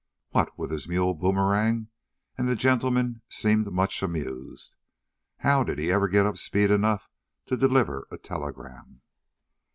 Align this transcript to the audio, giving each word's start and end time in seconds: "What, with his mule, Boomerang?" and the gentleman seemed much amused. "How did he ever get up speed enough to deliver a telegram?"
"What, 0.31 0.57
with 0.57 0.71
his 0.71 0.87
mule, 0.87 1.13
Boomerang?" 1.13 1.89
and 2.35 2.47
the 2.49 2.55
gentleman 2.55 3.21
seemed 3.29 3.67
much 3.71 4.01
amused. 4.01 4.75
"How 5.37 5.63
did 5.63 5.77
he 5.77 5.91
ever 5.91 6.07
get 6.07 6.25
up 6.25 6.37
speed 6.39 6.71
enough 6.71 7.07
to 7.45 7.55
deliver 7.55 8.07
a 8.09 8.17
telegram?" 8.17 9.01